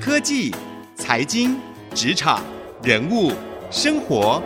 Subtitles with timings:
[0.00, 0.50] 科技、
[0.94, 1.58] 财经、
[1.94, 2.42] 职场、
[2.82, 3.32] 人物、
[3.70, 4.42] 生活，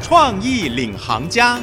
[0.00, 1.58] 创意领航家。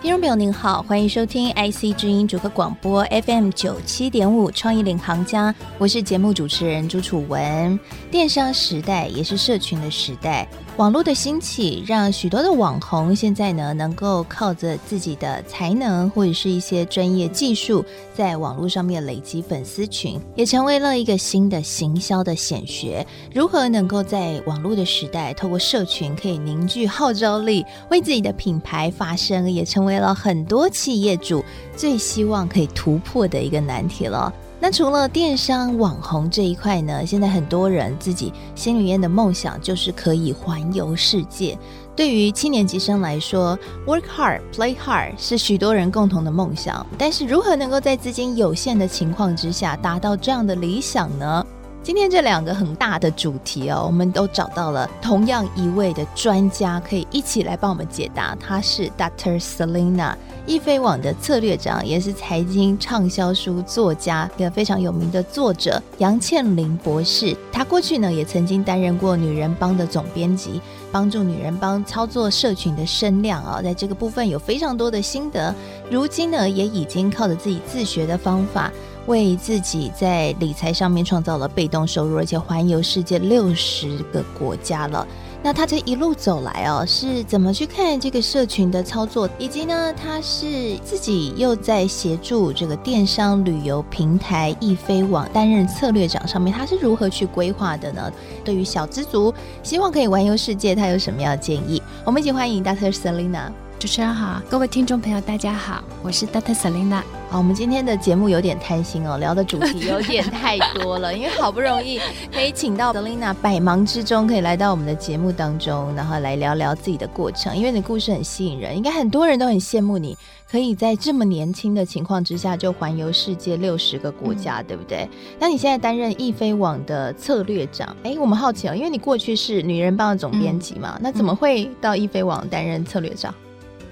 [0.00, 7.78] 听众朋友您好，欢迎收听 IC 之音主客广播 FM 九七点五创意领航家，我是节目主持人朱楚文。
[8.10, 10.48] 电商时代也是社群的时代。
[10.78, 23.06] 网络的兴起，让许多的网红现在呢，能够靠着自己的才能或者是一些专业技术，在网络上面累积粉丝群，也成为了一个新的行销的显学。
[23.34, 31.44] 如何能够在网络的时代，透过社群可以凝聚号召力，为自己的品牌发声，也成为了很多企业主
[31.76, 34.32] 最希望可以突破的一个难题了。
[34.62, 41.58] 那除了电商网红这一块呢，现在很多人自己心里面的梦想就是可以环游世界。
[41.96, 46.86] 对于七年级生来说，work hard, play hard 是许多人共同的梦想。
[46.96, 51.44] 但是如何能够在资金有限的情况之下达到这样的理想呢？
[51.84, 58.36] 今天这两个很大的主题哦，我们都找到了同样一位的专家，可以一起来帮我们解答。
[58.36, 59.42] 他是 Dr.
[59.42, 60.14] Selina。
[60.46, 67.36] 易飞网的策略长，也是财经畅销书作家，一个非常有名的作者杨倩琳博士。
[67.52, 70.60] 他过去呢，也曾经担任过女人帮的总编辑，
[70.92, 75.52] 帮助女人帮操作社群的声量啊，在这个部分有非常多的心得。
[75.90, 78.72] 如今呢，也已经靠着自己自学的方法，
[79.06, 85.06] 为自己在理财上面创造了被动收入，而且环游世界六十个国家了。
[85.44, 98.12] 那他这一路走来哦，是怎么去看这个社群的操作，以及呢，他是自己又在协助这个电商旅游平台易飞网担任策略长，上面他是如何去规划的呢？
[98.44, 101.82] 对于小资族希望可以环游世界，他有什么样的建议？
[102.04, 102.92] 我们一起欢迎 Dr.
[102.94, 103.50] Selina。
[103.82, 106.54] 主持人好，各位听众朋友大家好，我是 Dr.
[106.54, 107.02] Selina。
[107.28, 111.98] 好，我们今天的节目有点贪心哦，聊的主题 有点太多了，因为好不容易
[112.32, 120.16] 可以请到 Selina 百忙之中可以来到我们的节目当中，然后来聊聊自己的过程，因为你的故事很吸引人，应该很多人都很羡慕你，
[120.48, 125.08] 可以在这么年轻的情况之下就环游世界六十个国家，嗯、对不对？
[125.40, 133.34] 那你现在担任易飞网的策略长，哎，我们好奇哦，因为你过去是女人帮的总编辑嘛，嗯、那怎么会到易飞网担任策略长？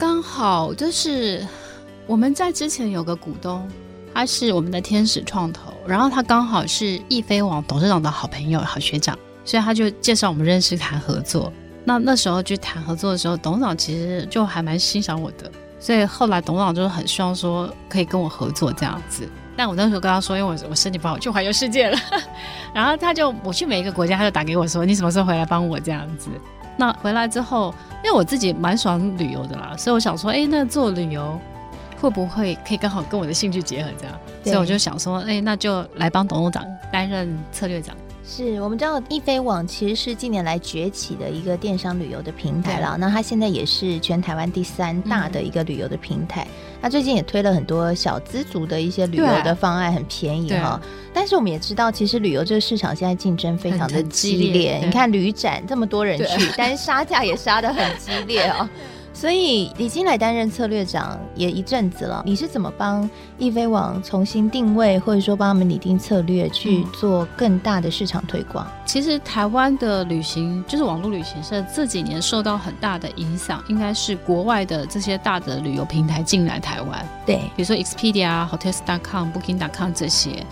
[0.01, 1.47] 刚好就是
[2.07, 3.69] 我们在之前有个股东，
[4.15, 11.53] 他是我们的天使创投，然后他刚好是易飞网董事长的好朋友、好学长，所以他就介绍我们认识谈合作。
[11.85, 19.29] 那那时候去谈合作的时候，董事长其实就还蛮欣赏我的，所以后来董事长就是很希望说可以跟我合作这样子。
[19.55, 21.99] 但我那时候跟他说，因为我我身体不好，去环游世界了。
[22.73, 26.31] 然后他就我去每一个国家，他就打给我说，你什么时候回来帮我这样子。
[26.77, 31.39] 那回来之后，因为我自己蛮喜欢旅游的啦，所以我想说，哎，那做旅游
[32.01, 34.19] 会不会可以刚好跟我的兴趣结合这样？
[34.45, 37.95] 所以我就想说，哎，那就来帮董事长担任策略长。
[38.33, 46.47] 是我们知道易飞网其实是近年来崛起的一个电商旅游的平台了，那它现在也是全台湾第三大的一个旅游的平台。
[46.81, 50.81] 它、嗯、最近也推了很多小资族的一些旅游的方案，很便宜哈。
[51.13, 54.47] 但是我们也知道，其实旅游这个市场现在竞争非常的激烈。
[54.47, 58.69] 激烈你看旅展这么多人去，但是杀价也杀的很激烈哦。
[59.21, 68.67] 所以已经来担任策略长也一阵子了，你是怎么帮易飞网重新定位，或者说帮他们拟定策略去做更大的市场推广？
[68.87, 80.47] 其实台湾的旅行就是网络旅行社这几年受到很大的影响，应该是国外的这些大的旅游平台进来台湾，对，比如说 Expedia、Hotels.com、Booking.com 这些。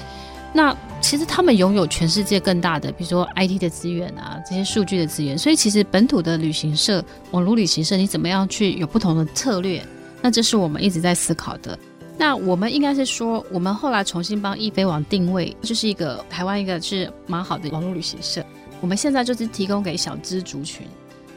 [0.58, 5.38] 那其实他们拥有全世界更大的，比如说 IT 的资源啊，这些数据的资源。
[5.38, 9.80] 所以其实本土的旅行社、网络旅行社，你怎么样去有不同的策略？
[10.20, 11.78] 那这是我们一直在思考的。
[12.18, 18.44] 那我们应该是说，我们后来重新帮易飞网定位，就是一个台湾一个是蛮好的网络旅行社。
[18.80, 20.84] 我们现在就是提供给小资族群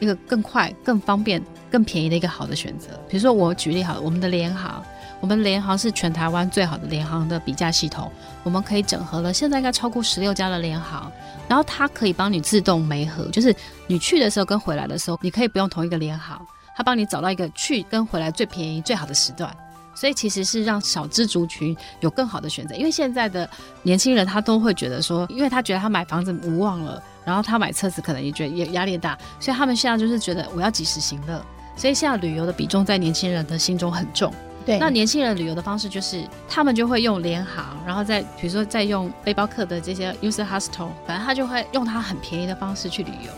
[0.00, 1.40] 一个更快、更方便、
[1.70, 2.88] 更便宜的一个好的选择。
[3.08, 4.82] 比如说我举例好了，我们的联航。
[5.22, 8.10] 我们联航是全台湾最好的联航的比价系统，
[8.42, 11.10] 我们可以整合了现在应该超过十六家的联航，
[11.46, 13.54] 然后它可以帮你自动媒合，就是
[13.86, 16.44] 你去的时候跟回来的时候，你可以不用同一个联航，
[16.76, 19.48] 它帮你找到一个去跟回来最便宜最好的时段，
[19.94, 23.48] 所以其实是让小资族群有更好的选择，因为现在的
[23.84, 31.40] 年轻人他都会觉得说，因为他觉得他买房子无望了，然后他买车子可能也觉得也压力大，所以他们现在就是觉得我要及时行乐，
[31.76, 34.34] 所以现在旅游的比重在年轻人的心中很重。
[34.64, 43.32] 对，那年轻人旅游的方式就是，他们就会用联航，然后再比如说再用背包客的这些 user hostel，反正他就会用他很便宜的方式去旅游。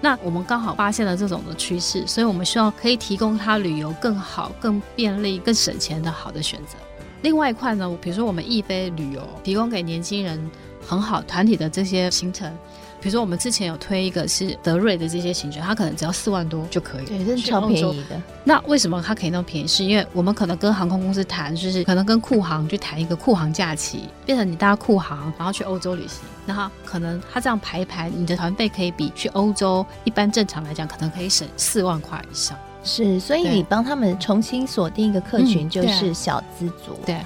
[0.00, 6.76] 那我们刚好发现了这种的趋势，所以我们希望可以提供他旅游更好、更便利、更省钱的好的选择。
[7.22, 10.50] 另外一块呢，比如说我们易飞旅游提供给年轻人
[10.86, 12.54] 很好团体的这些行程。
[13.04, 18.18] 比如说，我们之前有推一个是德瑞的这些行程，它可能只要四万多就可以，对，这是超便宜的。
[18.44, 19.68] 那为什么它可以那么便宜？
[19.68, 32.56] 是因为我们可能跟航空公司谈，就是可能跟库航去谈一个库航假期，变成你搭库航，然后去欧洲旅行，然后可能它这样排一排，你的团费可以比去欧洲一般正常来讲，可能可以省四万块以上。
[32.82, 36.98] 是，所以你帮他们重新锁定一个客群，就是小资族。
[37.04, 37.16] 对。
[37.16, 37.20] 对，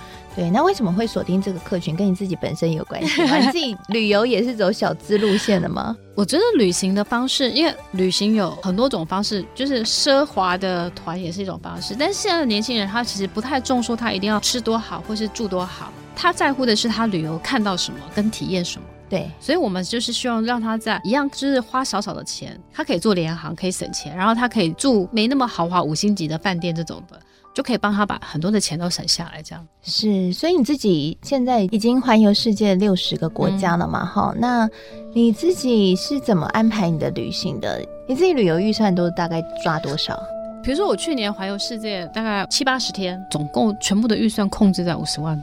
[0.51, 1.97] 那为什么会锁定这个客群？
[1.97, 3.37] 跟你自己本身有关系吗？
[3.39, 5.97] 你自己旅游也是走小资路线的吗？
[6.15, 11.97] 我觉得旅行的方式，因为旅行有很多种方式，就是奢华的团也是一种方式。
[11.99, 18.87] 但是现在的年轻人，他其实不太重说他一定要吃多好，或是住多好，他在乎的是他旅游看到什么，跟体验什么。
[19.09, 27.19] 对，所以我们就是希望让他在一样，就是花少少的钱，他可以做联航，可以省钱，然后他可以住没那么豪华五星级的饭店这种的。
[27.59, 30.33] 就可以帮他把很多的钱都省下来，这样是。
[30.33, 34.07] 所以你自己现在已经环游世界六十个国家了嘛？
[34.07, 34.71] 哈、嗯，那
[35.13, 37.85] 你自己是怎么安排你的旅行的？
[38.09, 40.17] 你自己旅游预算都大概抓多少？
[40.63, 45.37] 比如说我去年环游世界大概七八十天，总共全部的预算控制在五十万。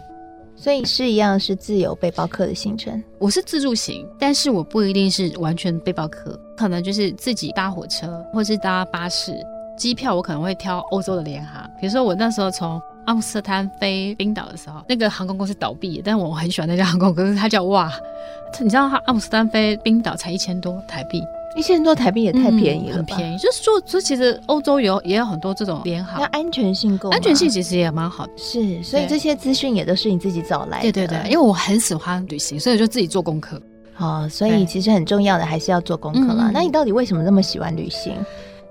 [0.56, 3.04] 所以是一样是自由背包客的行程。
[3.20, 9.36] 我是自助行，但是我不一定是完全背包客，可能就是自己搭火车或是搭巴士。
[9.78, 17.94] 机票我可能会挑欧洲的联航，比如说我那时候从阿姆斯特丹飞冰岛的时候，那个航空公司倒闭，但我很喜欢那家航空公司，它叫哇，
[18.60, 21.22] 你知道它阿姆斯特丹飞冰岛才一千多台币，
[21.56, 23.38] 一千多台币也太便宜了，很便宜。
[23.38, 28.32] 就是说，说其实欧洲有也有很多这种联航，那安全性够，安全性其实也蛮好的。
[28.36, 30.92] 是，所以这些资讯也都是你自己找来的。
[30.92, 33.62] 对对对，因为我很喜欢旅行，所以就自己做功课。
[33.98, 36.50] 哦，所以其实很重要的还是要做功课啦。
[36.52, 38.16] 那你到底为什么那么喜欢旅行？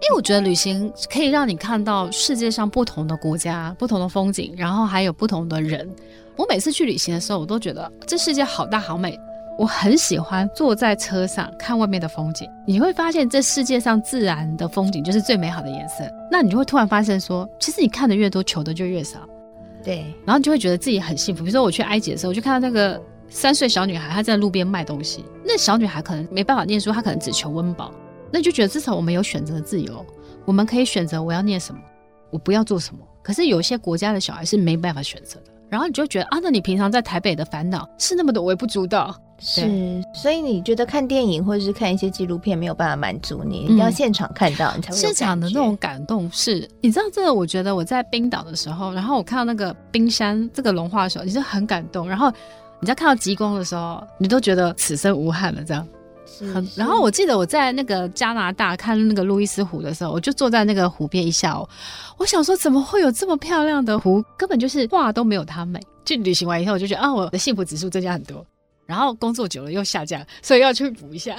[0.05, 5.89] 因为我觉得旅行可以让你看到世界上不同的国家、不同的风景，然后还有不同的人。
[6.37, 9.19] 我每次去旅行的时候，我都觉得这世界好大好美。
[9.57, 12.47] 我很喜欢坐在车上看外面的风景。
[12.67, 16.05] 你会发现，这世界上自然的风景就是最美好的颜色。
[16.31, 19.21] 那你就会突然发现说，其实你看的越多，求的就越少。
[19.83, 21.43] 对，然后你就会觉得自己很幸福。
[21.45, 23.01] 比如说我去埃及的时候，我就看到那个
[23.31, 25.25] 三岁小女孩，她在路边卖东西。
[25.45, 27.91] 那小女孩可能没办法念书，她可能只求温饱。
[28.35, 30.05] 那就觉得至少我们有选择的自由，
[30.45, 31.81] 我们可以选择我要念什么，
[32.33, 32.99] 我不要做什么。
[33.23, 39.15] 可是有些国家的小孩是没办法选择的，然后你就觉得啊，那你平常在台北的烦恼是那么的微不足道。
[39.39, 39.63] 是，
[40.13, 46.61] 所以你觉得看电影或者是看一些纪录片没有办法满足你，你要现场看到、嗯、你才会有现场的那种感动是。
[46.61, 47.33] 是你知道这个？
[47.33, 52.09] 我觉得我在冰岛的时候，然后我看到那个冰山这个融化的时候，你是很感动。
[52.09, 52.33] 然后
[52.81, 55.87] 你在看到极光的时候，你都觉得此生无憾了，这样。
[56.53, 61.69] 很，然后我记得我在那个加拿大看那个路易斯湖的时候，我就坐在那个湖边一下午，
[62.17, 64.25] 我想说怎么会有这么漂亮的湖？
[64.37, 65.81] 根本就是画都没有它美。
[66.05, 68.45] 就旅行完以后，我就觉得啊，我的幸福指数增加很多。
[68.87, 71.35] 然后工作久了又下降，所以要去补一下。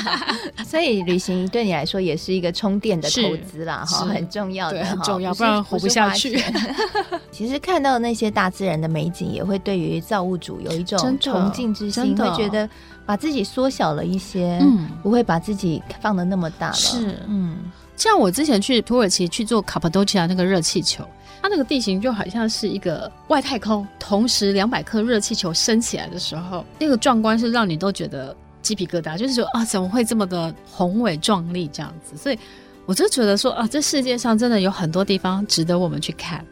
[0.68, 6.38] 所以旅行对你来说也是一个充电的投资啦，哈，很重要的，很重要，不然活不下去。
[7.32, 12.68] 其实看到那些大自然的美景，也会对于造物主有一种崇敬之心，会觉得。
[13.06, 16.74] 把自己缩小了一些，嗯，不会把自己放的那么大了。
[16.74, 17.58] 是，嗯，
[17.96, 21.04] 像我之前去土耳其去做卡帕多奇亚那个热气球，
[21.42, 32.16] 它那个地形就好像是一个外太空，同时两百颗热气球升起来的时候，那个壮观是让你都觉得鸡皮疙瘩，就是说啊，怎么会这么的宏伟壮丽这样子？
[32.16, 32.38] 所以
[32.86, 36.44] 我就觉得说啊，这世界上真的有很多地方值得我们去看。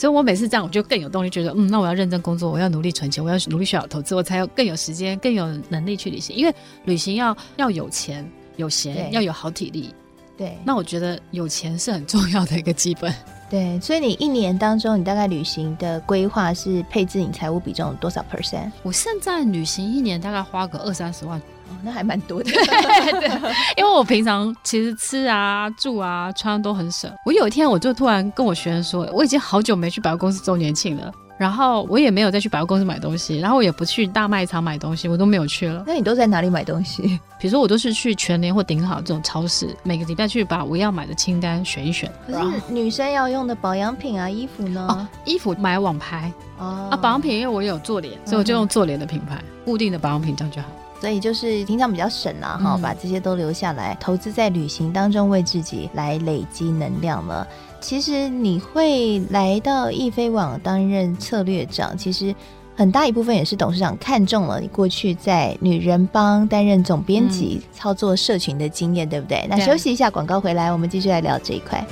[0.00, 6.34] 所以我每次这样，我就更有动力，觉得嗯，那我要认真工作，我要努力存钱，我要努力学好投资，我才有更有时间、更有能力去旅行。
[6.34, 6.54] 因为
[6.86, 8.26] 旅行要要有钱、
[8.56, 9.94] 有闲，要有好体力。
[10.38, 13.14] 对，那我觉得有钱是很重要的一个基本。
[13.50, 18.72] 对，所以你一年当中，你大概旅行的规划是配置你财务比重多少 percent？
[18.82, 21.38] 我现在旅行一年大概花个二三十万。
[21.70, 22.50] 哦，那还蛮多的。
[22.52, 23.30] 对，
[23.76, 27.10] 因为我平常其实吃啊、住啊、穿都很省。
[27.24, 35.84] 我有一天我就突然跟我学生说，我已经好久没去百货公司周年庆了，然后我也没有再去百货公司买东西，然后我也不去大卖场买东西，我都没有去了。
[35.86, 37.02] 那你都在哪里买东西？
[37.40, 42.10] 比如说我都是去全联或顶好这种超市，每个礼拜去把我要买的清单选一选。
[42.26, 44.86] 可是女生要用的保养品啊、衣服呢？
[44.90, 50.68] 哦，衣服买网拍哦，啊，保养品因为我有做脸，所以我就用做脸的品牌，嗯、固定的保养品这样就好。
[51.00, 57.46] 所以就是平常比较省啦，哈、嗯，把这些都留下来，投资在旅行当中，为自己来累积能量了。
[57.80, 62.34] 其实你会来到易飞网担任策略长，其实
[62.76, 69.46] 很大一部分也是董事长看中了你过去在女人帮担任总编辑、嗯、操作社群的经验，对不对？
[69.48, 71.82] 那休息一下，广告回来，我们继续来聊这一块。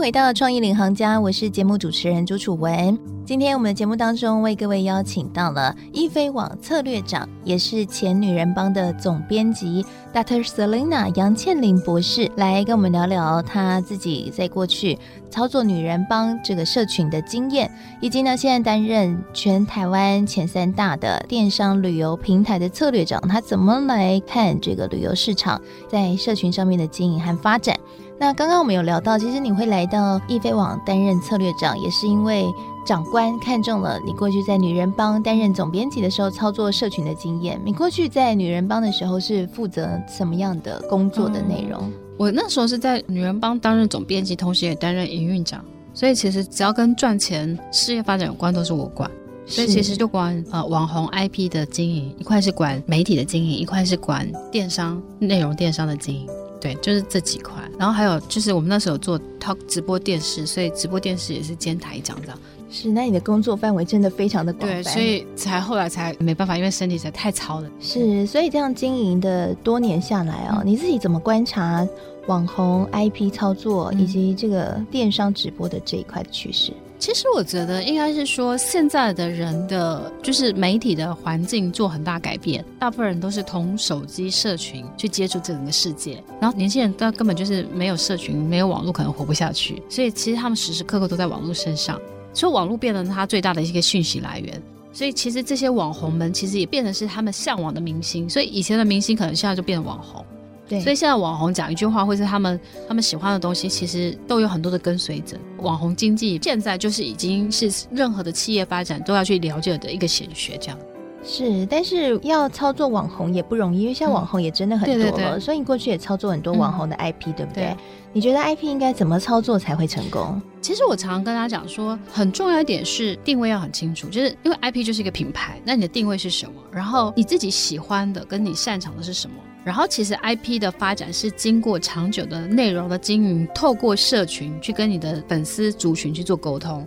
[0.00, 2.98] 回到创意领航家，我是节目主持人朱楚文。
[3.26, 10.42] 今天我们的节目当中为各位邀请到了易飞网策略长，也是前女人帮的总编辑 Dr.
[10.42, 27.78] Selina 杨倩玲博士，来跟我们聊聊她自己在过去操作女人帮这个社群的经验，以及呢现在担任全台湾前三大的电商旅游平台的策略长，她怎么来看这个旅游市场在社群上面的经营和发展。
[28.20, 32.44] 那刚刚我们有聊到，其实你会来到易飞网担任策略长，也是因为
[32.86, 37.58] 长官看中了你过去在女人帮担任总编辑的时候操作社群的经验。
[37.64, 41.80] 你过去在女人帮的时候是负责什么样的工作的内容？
[41.80, 49.10] 嗯，我那时候是在女人帮担任总编辑，同时也担任营运长，所以其实只要跟赚钱、事业发展有关，都是我管。
[49.46, 56.28] 所以其实就管呃网红 IP 的经营，一块是管媒体的经营，一块是管电商内容电商的经营。
[56.60, 62.38] 对，就是这几块，然后还有就是我们那时候做 talk 直播电视，所以直播电视也是兼台长这样。
[62.70, 64.82] 是，那你的工作范围真的非常的广泛。
[64.82, 67.68] 对，所以才后来才没办法，因为身体实在太糙了。
[67.80, 71.84] 是，所以这样经营的多年下来哦，嗯、你自己怎么观察
[72.28, 76.72] 网红 IP 操作以及这个电商直播的这一块的趋势？
[77.00, 91.98] 其实我觉得应该是说，现在的人的就是媒体的环境做很大改变，大部分人都是从手机社群去接触整个世界，然后年轻人他根本就是没有社群、没有网络可能活不下去，所以其实他们时时刻刻都在网络身上，
[92.34, 94.62] 所以网络变成他最大的一个讯息来源。
[94.92, 100.22] 所以其实这些网红们其实也变成是他们向往的明星，所以以前的明星可能现在就变网红。
[100.70, 105.36] 对，所以现在网红讲一句话，或是他们他们喜欢的东西，其实都有很多的跟随者。
[105.58, 110.78] 网红经济现在就是已经是任何的企业发展都要去了解的一个显学，这样。
[111.22, 115.02] 是，但是要操作网红也不容易，因为现在网红也真的很多了。
[115.02, 117.64] 嗯、对对对，所以你过去也操作很多网红的 IP，、嗯、对不对？
[117.64, 117.76] 对，
[118.14, 120.40] 你觉得 IP 应该怎么操作才会成功？
[120.62, 126.54] 其实我常常跟大家讲说，很重要一点是定位要很清楚，就是因为 IP 就是一个品牌，那你的定位是什么？
[126.72, 129.36] 然后你自己喜欢的跟你擅长的是什么？
[129.64, 136.86] 然后其实 IP 的发展是经过长久的内容的经营，透过社群去跟你的粉丝族群去做沟通，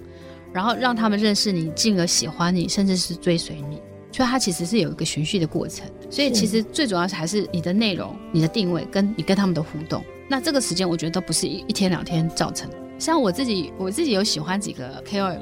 [0.51, 3.81] 然后让他们认识你，进而喜欢你，甚至是追随你。
[4.11, 5.87] 所以它其实是有一个循序的过程。
[6.09, 10.03] 所以其实最主要是还是你的内容、你的定位跟你跟他们的互动。
[10.27, 12.69] 那这个时间我觉得都不是一一天两天造成。
[12.99, 15.39] 像我自己，我自己有喜欢几个 KOL，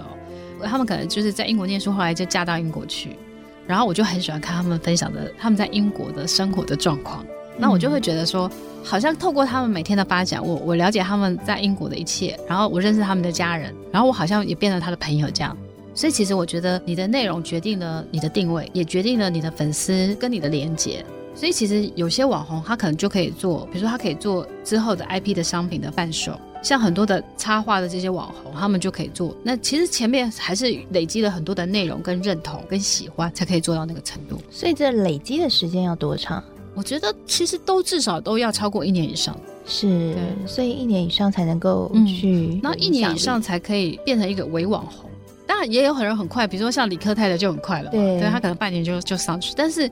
[0.64, 3.18] 他们可能就是在英国念书，后来就嫁到英国去。
[3.68, 7.26] 然后我就很喜欢看他们分享的他们在英国的生活的状况，
[7.58, 8.50] 那我就会觉得说，
[8.84, 15.56] 好像透过他们每天的发展，我我了解他们在英国的一切，然后我认识他们的家人，然后我好像也变成他的朋友这样。
[15.94, 21.06] 所以其实我觉得你的内容决定了你的定位，也决定了你的粉丝跟你的连接。
[21.34, 26.40] 所以其实有些网红他可能就可以做，比如说他可以做之后的 IP 的商品的贩售。
[26.64, 29.36] 像很多的插画的这些网红，他们就可以做。
[29.42, 34.40] 那其实前面还是累积了很多的内容跟认同跟喜欢，才可以做到那个程度。
[34.52, 36.44] 所以这累积的时间要多长？
[36.76, 39.36] 我觉得其实都至少都要超过一年以上。
[39.66, 42.60] 是，对所以一年以上才能够去、嗯。
[42.62, 45.10] 那一年以上才可以变成一个伪网红。
[45.48, 49.90] 当然也有很多人很快，比如说像李克泰的就很快了，对，对他可能半年就就上去，但是。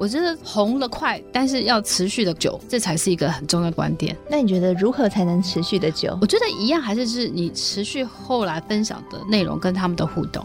[0.00, 4.16] 我觉得红了快，但是要持续的久，这才是一个很重要的观点。
[4.30, 6.16] 那你觉得如何才能持续的久？
[6.22, 10.42] 我觉得一样，还是是你持续后来分享的内容跟他们的互动，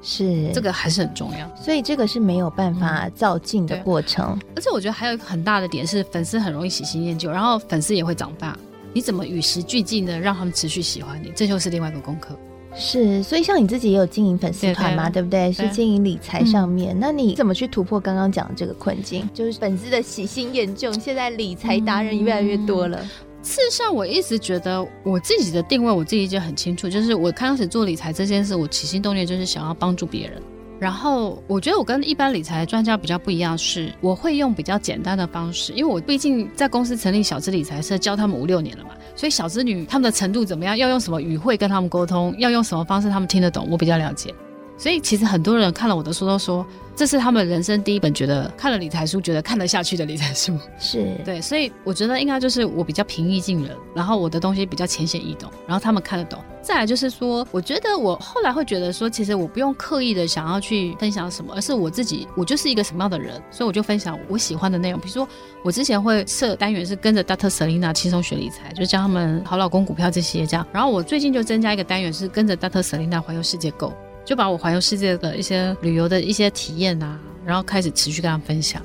[0.00, 1.54] 是这个还是很重要。
[1.54, 4.24] 所以这个是没有办法造进的过程。
[4.40, 8.56] 嗯，而且我觉得还有一个很大的点是，粉丝很容易喜新厌旧，然后粉丝也会长大。
[8.94, 11.30] 你怎么与时俱进的让他们持续喜欢你？
[11.36, 12.34] 这就是另外一个功课。
[12.76, 15.52] 是，所以像你自己也有经营粉丝团嘛，对，不对？
[15.52, 19.28] 是经营理财上面，嗯、那你怎么去突破刚刚讲的这个困境？
[19.32, 22.98] 就是粉丝的喜新厌旧，现在理财达人越来越多了。
[23.42, 30.42] 事实上，我一直觉得我自己的定位，我自己就很清楚，就是我开始做理财这件事，我起心动念就是想要帮助别人。
[30.84, 44.34] 然后我觉得我跟一般理财专家比较不一样，是我会用比较简单的方式，因为我毕竟在公司成立小资理财社，教他们五六年了嘛，所以小资女他们的程度怎么样，要用什么语汇跟他们沟通，要用什么方式他们听得懂，我比较了解。
[44.76, 46.66] 所以其实很多人看了我的书都说，
[46.96, 50.58] 这是他们人生第一本觉得看了理财书觉得看得下去的理财书。
[50.78, 56.38] 是 对，所以我觉得应该就是我比较平易近人，然后我的东西比较浅显易懂，然后他们看得懂。
[56.60, 64.98] 再来就是说，我觉得我后来会觉得说，其实我不用刻意的想要去分享什么，而是我自己，我就是一个什么样的人，所以我就分享我喜欢的内容。
[64.98, 65.28] 比如说，
[65.62, 67.50] 我之前会设单元是跟着 Dr.
[67.50, 70.66] Selina 轻松学理财，就教他们好老公股票这些这样。
[70.72, 72.82] 然后我最近就增加一个单元是跟着 Dr.
[72.82, 73.92] Selina 环游世界购。
[74.24, 78.82] 就把我环游世界的一些旅游的一些体验啊，然后开始持续跟他们分享，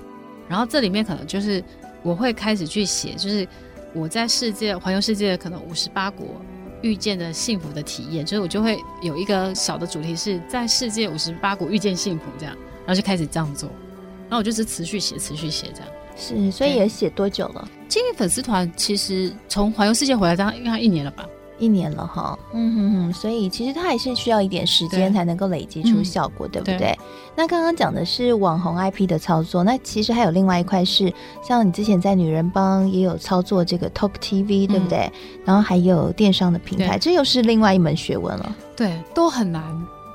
[0.47, 1.63] 然后这里面可能就是
[2.03, 3.47] 我会开始去写，就是
[3.93, 6.27] 我在世界环游世界可能五十八国
[6.81, 12.55] 遇见的幸福的体验，就是我就会有一个小的主题是在世界五十八国遇见幸福这样，
[12.85, 13.69] 然后就开始这样做，
[14.23, 15.89] 然后我就是持续写，持续写这样。
[16.15, 17.65] 是，所以也写多久了？
[17.87, 21.25] 经营粉丝团其实从环游世界回来，当应该一年了吧。
[21.59, 26.87] 一年了哈，嗯哼哼，所以其实它还是需要一点时间才能够累积出效果，对，对不对？
[26.87, 26.99] 对，
[27.35, 31.13] 那刚刚讲的是网红 IP 的操作，那其实还有另外一块是，
[31.43, 34.99] 像你之前在女人帮也有操作这个 Talk TV，对不对？
[34.99, 35.11] 嗯、
[35.45, 38.55] 然后还有电商的平台，这又是另外一门学问了。
[38.75, 39.61] 对，都很难，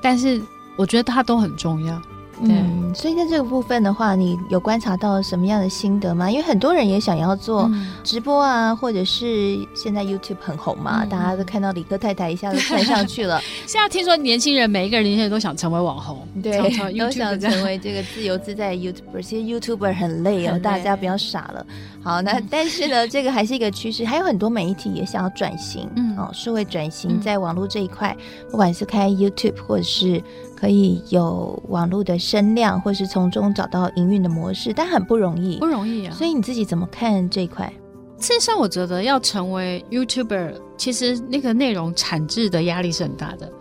[0.01, 0.41] 但是
[0.75, 2.01] 我觉得它都很重要。
[2.41, 6.29] 嗯，所以在这个部分的话，你有观察到什么样的心得吗？
[6.29, 7.71] 因为很多人也想要做
[8.03, 13.39] 直播啊，嗯、或者是现在 YouTube 很红嘛，嗯、大家都看到理科太太一下子窜上去了。
[13.65, 16.57] 现在听说年轻人每一个人年轻人都想成为网红，对，
[16.97, 19.21] 都想成为这个自由自在的 YouTuber。
[19.21, 21.65] 其实 YouTuber 很累哦，累大家不要傻了。
[22.03, 30.21] 好，那但是呢，这个还是一个趋势，还有很多媒体也想要转型，嗯，哦，社会转型在网络这一块，嗯、不管是开 YouTube 或者是。
[30.55, 36.13] 可以有网络的声量，或是从中找到营运的模式，但很不容易，不容易啊。
[36.15, 37.71] 所以你自己怎么看这一块？
[38.17, 43.51] 事实上，我觉得要成为 YouTuber，其实那个内容产制的压力是很大的。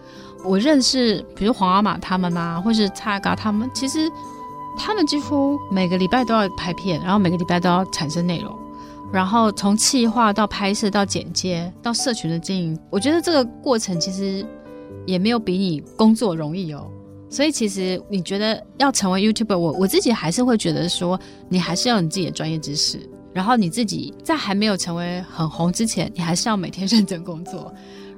[0.44, 4.09] 我认识，比如黄阿玛他们啊，或是蔡嘎他们，其实
[4.78, 8.54] 他们几乎每个礼拜都要拍片，然后每个礼拜都要产生内容，
[9.12, 14.46] 然后从企划到拍摄到剪接到社群的经营，我觉得这个过程其实。
[15.06, 16.90] 也没有比你工作容易哦，
[17.28, 22.98] 所以其实你觉得要成为 YouTuber，我我自己还是会觉得说，你还是要你自己的专业知识，
[23.32, 27.72] 然后你自己在还没有成为很红之前，你还是要每天认真工作。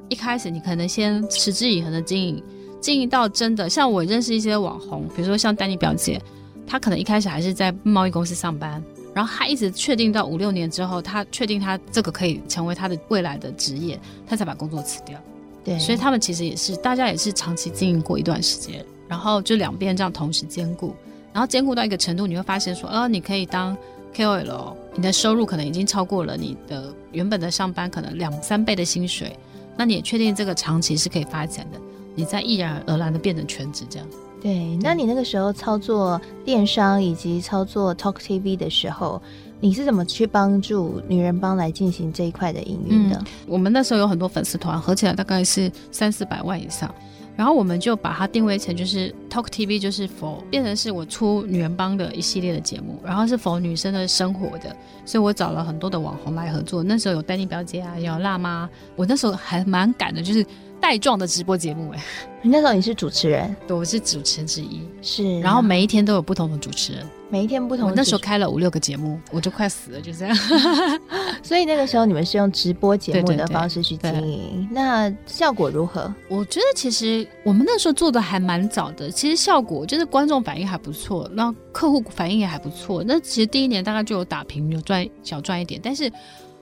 [0.08, 2.42] 一开始你可能先持之以恒的经营，
[2.80, 6.20] 经营到真的像我认识一些网红，比如说像丹妮表姐，
[6.66, 8.80] 她可能一开始还是在贸易公司上班，
[9.12, 15.18] 然后她一直确定到五六年之后，她确定她这个可以成为她的未来的职业，她才把工作辞掉。
[15.66, 20.94] 对，所以他们其实也是，大家也是长期经营过一段时间，然后就两边这样同时兼顾，
[21.32, 23.76] 然后兼顾到一个程度，你会发现说，呃，你可以当
[24.14, 29.36] KOL，你的收入可能已经超过了你的原本的上班可能两三倍的薪水，
[29.76, 31.80] 那你也确定这个长期是可以发展的，
[32.14, 34.06] 你再毅然而然的变成全职这样。
[34.40, 39.20] 对，那你那个时候操作电商以及操作 Talk TV 的时候。
[39.60, 43.22] 你是怎么去帮助女人帮来进行这一块的营运的？
[43.46, 46.94] 我们那时候有很多粉丝团，合起来大概是三四百万以上。
[47.36, 54.74] 然后我们就把它定位成就是 Talk TV，就是否变成是我出女人帮的一系列的节目，然后是否女生的生活的。
[55.04, 56.82] 所以我找了很多的网红来合作。
[56.82, 58.68] 那时候有丹妮表姐啊，有辣妈。
[58.94, 60.44] 我那时候还蛮赶的，就是。
[60.80, 62.02] 带状的直播节目，哎，
[62.42, 67.90] 你那时候你是主持人，对，我是主持人之一，是，然后每一天都有不同的主持人，每一天不同的。
[67.90, 70.36] 我那时候开了五六个节目，我就快死了，就这样。
[71.42, 76.12] 所以那个时候你们是用直播节目的方式去经营，那效果如何？
[76.28, 83.02] 我觉得其实我们那时候做的还蛮早的，其实效果就是观众反应还不错，然后客户反应也还不错。
[83.04, 86.10] 那其实第一年大概就有打平，有赚小赚一点，但是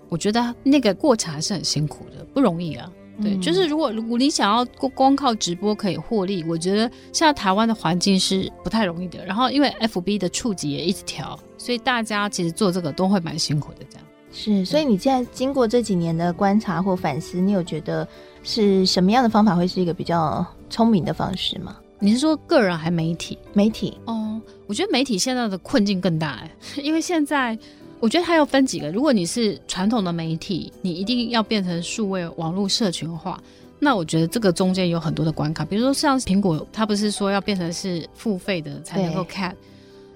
[0.09, 2.91] 我觉得那个过程还是很辛苦的，不容易啊。
[3.23, 9.25] 对，就是如果如果你想要光光靠直播可以获利，我觉得现在台湾的环境是不太容易的。
[9.25, 13.79] 然后因为 FB 的触及也一直调，所以大家其实做这个都会蛮辛苦的。
[13.89, 18.07] 这样是，所以你现在经过这几年的观察或反思，你有觉得
[18.43, 21.77] 是什么样的方法会是一个比较聪明的方式吗？
[22.01, 23.39] 你是说个人还媒体？
[23.53, 26.51] 媒体哦，我觉得媒体现在的困境更大哎，
[26.83, 27.57] 因为现在。
[28.01, 28.91] 我觉得它要分几个。
[28.91, 33.43] 如果你是传统的媒体，你一定要变成数位网络社群化，
[33.79, 35.65] 那我觉得这个中间有很多的关卡。
[35.65, 39.57] 比如说像苹果，它不是说要变成是付费的才能够看。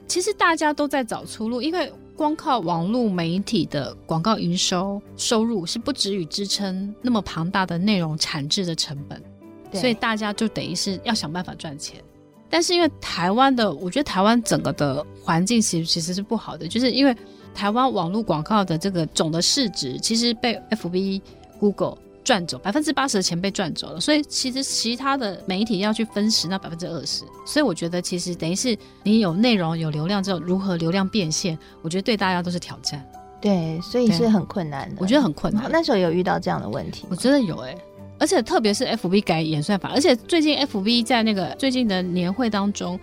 [0.07, 9.23] 其实大家都在找出路，因为光靠网络媒体的广告营收收入是不足以支撑那么庞大的内容产制的成本，
[9.73, 12.03] 所以大家就等于是要想办法赚钱。
[12.51, 17.15] 但是因为台湾的，我觉得台湾整个的环境其实其实是不好的，就是因为
[17.55, 21.21] 台湾网络广告的这个总的市值其实被 FB、
[21.59, 33.05] Google 赚走百分之八十的钱被赚走了，所以其实其他的媒体要去分食那百分之二十，所以我觉得其实等于是你有内容有流量之后，如何流量变现，我觉得对大家都是挑战。
[33.41, 34.97] 对，所以是很困难的。
[34.99, 35.71] 我觉得很困难。
[35.71, 37.07] 那时候有遇到这样的问题？
[37.09, 37.79] 我真的有哎、欸。
[38.21, 42.99] 而且特别是 F B 改演算法，而且最近 F B 在那个最近的年会当中，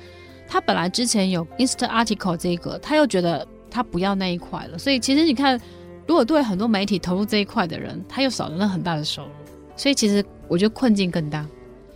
[0.45, 4.77] 他本来之前有 Instant Article 这一个，他又觉得他不要那一块了。
[4.77, 5.59] 所以其实你看，
[6.07, 9.29] 如果对很多媒体投入这一块的人，他又少了那很大的收入。
[9.75, 11.45] 所以其实我觉得困境更大。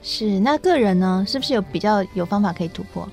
[0.02, 3.08] 是，那个人呢，是不是有比较有方法可以突破？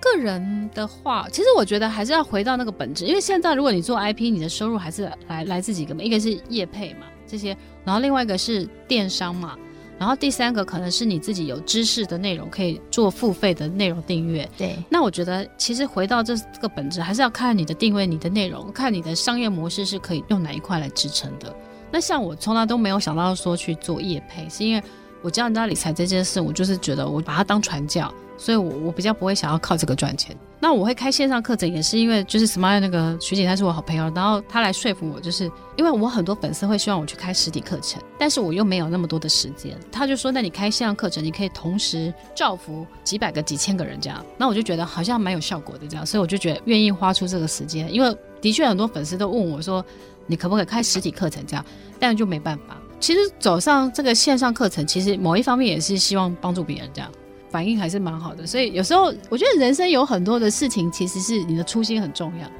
[0.00, 7.06] 个人的话，其实我觉得还是要回到那个本质，因为现在如果你做 I P，你的收入还是来来自几个嘛，一个是业配嘛。
[7.26, 9.58] 这些，然后另外一个是电商嘛，
[9.98, 14.48] 然后第三个可能是你自己有知识的内容可以做付费的内容订阅。
[14.56, 21.54] 对，那我觉得其实回到这这个本质，还是要看你的定位、你的内容，看你的商业模式是可以用哪一块来支撑的。
[21.90, 24.82] 那像我从来都没有想到说去做业配，是因为
[25.24, 28.12] 我教人家理财这件事，我就是觉得我把它当传教。
[28.36, 30.36] 所以我，我比较不会想要靠这个赚钱。
[30.60, 39.78] 那我会开线上课程，也是因为就是 Smile 那个学姐，她是我好朋友，然后她来说服我，就是因为我很多粉丝会希望我去开实体课程，但是我又没有那么多的时间。
[39.90, 44.22] 她就说，那你开线上课程，你可以同时造福几百个、几千个人这样。
[44.36, 47.90] 那我就觉得好像蛮有效果的这样，所以我就觉得愿意花出这个时间。
[47.90, 49.82] 因为的确很多粉丝都问我说，
[50.26, 51.64] 你可不可以开实体课程这样？
[51.98, 52.76] 但就没办法。
[53.04, 57.10] 其实走上这个线上课程，其实某一方面也是希望帮助别人这样。
[57.50, 62.50] 反应还是蛮好的，所以有时候我觉得人生有很多的事情，其实是你的初心很重要。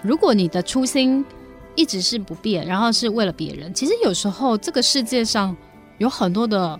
[0.00, 1.24] 如果你的初心
[1.74, 5.56] 一直是不变，然后是为了别人，其实有时候这个世界上
[5.98, 6.78] 有很多的。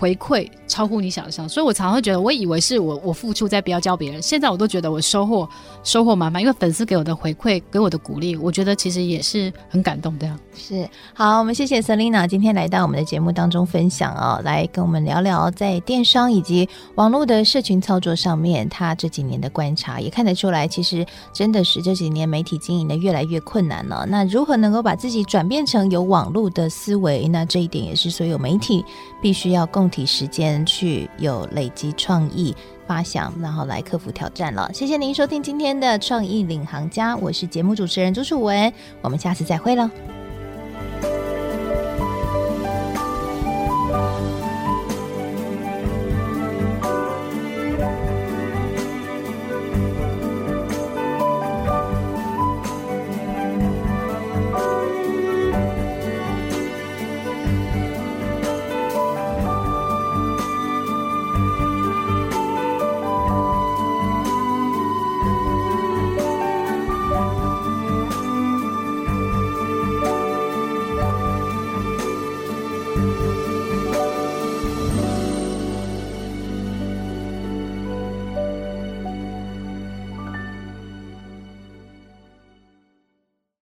[0.00, 5.46] 回馈超乎你想象，所以我常常会觉得，我以为是我我付出在不要教别人，现在我都觉得我收获
[5.84, 10.34] 收获满满，因为粉丝给我的回馈，给我的鼓励，我觉得其实也是很感动的。
[10.54, 24.06] 是，好，我们谢谢 Selina 今天来到我们的节目当中分享哦，来跟我们聊聊在电商以及网络的社群操作上面，他这几年的观察也看得出来，其实真的是这几年媒体经营的越来越困难了。
[24.08, 27.28] 那如何能够把自己转变成有网络的思维？
[27.28, 28.82] 那这一点也是所有媒体
[29.20, 29.90] 必须要共。
[29.90, 32.54] 体时间去有累积创意
[32.86, 34.70] 发想，然后来克服挑战了。
[34.72, 39.90] 谢谢您收听今天的创意领航家，我是节目主持人朱楚文，我们下次再会了。